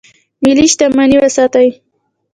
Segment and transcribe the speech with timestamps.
[0.43, 1.69] ملي شتمني وساتئ